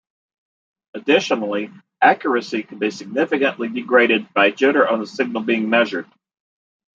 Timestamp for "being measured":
5.43-6.07